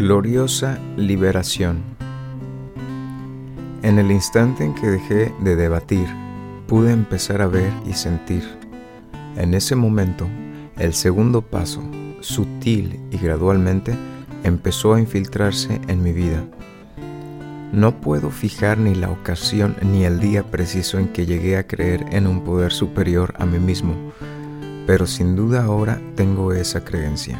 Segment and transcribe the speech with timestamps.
[0.00, 1.82] Gloriosa liberación.
[3.82, 6.06] En el instante en que dejé de debatir,
[6.66, 8.42] pude empezar a ver y sentir.
[9.36, 10.26] En ese momento,
[10.78, 11.82] el segundo paso,
[12.20, 13.94] sutil y gradualmente,
[14.42, 16.46] empezó a infiltrarse en mi vida.
[17.70, 22.06] No puedo fijar ni la ocasión ni el día preciso en que llegué a creer
[22.10, 23.94] en un poder superior a mí mismo,
[24.86, 27.38] pero sin duda ahora tengo esa creencia.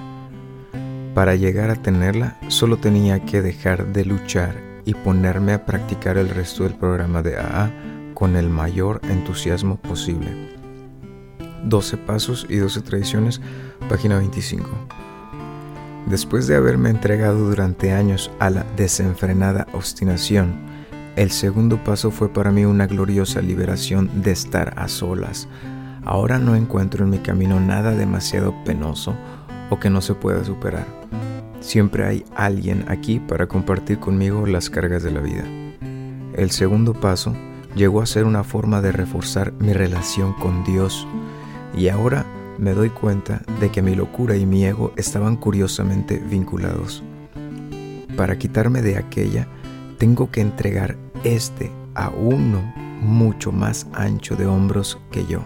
[1.20, 4.56] Para llegar a tenerla, solo tenía que dejar de luchar
[4.86, 7.70] y ponerme a practicar el resto del programa de AA
[8.14, 10.34] con el mayor entusiasmo posible.
[11.64, 13.42] 12 Pasos y 12 Tradiciones,
[13.86, 14.66] página 25.
[16.06, 20.54] Después de haberme entregado durante años a la desenfrenada obstinación,
[21.16, 25.48] el segundo paso fue para mí una gloriosa liberación de estar a solas.
[26.02, 29.14] Ahora no encuentro en mi camino nada demasiado penoso
[29.70, 30.86] o que no se pueda superar.
[31.60, 35.44] Siempre hay alguien aquí para compartir conmigo las cargas de la vida.
[36.34, 37.34] El segundo paso
[37.74, 41.06] llegó a ser una forma de reforzar mi relación con Dios
[41.76, 42.26] y ahora
[42.58, 47.02] me doy cuenta de que mi locura y mi ego estaban curiosamente vinculados.
[48.16, 49.48] Para quitarme de aquella,
[49.98, 52.60] tengo que entregar este a uno
[53.00, 55.42] mucho más ancho de hombros que yo.